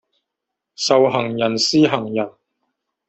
[0.75, 2.33] 授行人司行人。